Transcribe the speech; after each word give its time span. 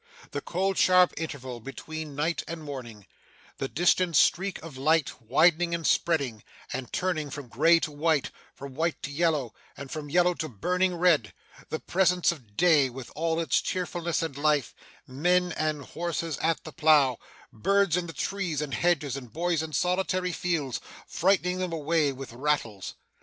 The 0.31 0.41
cold 0.41 0.79
sharp 0.79 1.13
interval 1.15 1.59
between 1.59 2.15
night 2.15 2.43
and 2.47 2.63
morning 2.63 3.05
the 3.59 3.67
distant 3.67 4.15
streak 4.15 4.57
of 4.63 4.75
light 4.75 5.21
widening 5.21 5.75
and 5.75 5.85
spreading, 5.85 6.41
and 6.73 6.91
turning 6.91 7.29
from 7.29 7.49
grey 7.49 7.79
to 7.81 7.91
white, 7.91 8.25
and 8.25 8.55
from 8.55 8.73
white 8.73 8.99
to 9.03 9.11
yellow, 9.11 9.53
and 9.77 9.91
from 9.91 10.09
yellow 10.09 10.33
to 10.33 10.49
burning 10.49 10.95
red 10.95 11.33
the 11.69 11.79
presence 11.79 12.31
of 12.31 12.57
day, 12.57 12.89
with 12.89 13.11
all 13.15 13.39
its 13.39 13.61
cheerfulness 13.61 14.23
and 14.23 14.39
life 14.39 14.73
men 15.05 15.51
and 15.51 15.83
horses 15.85 16.39
at 16.39 16.63
the 16.63 16.73
plough 16.73 17.19
birds 17.53 17.95
in 17.95 18.07
the 18.07 18.13
trees 18.13 18.59
and 18.59 18.73
hedges, 18.73 19.15
and 19.15 19.31
boys 19.31 19.61
in 19.61 19.71
solitary 19.71 20.31
fields, 20.31 20.81
frightening 21.05 21.59
them 21.59 21.71
away 21.73 22.11
with 22.11 22.33
rattles. 22.33 22.95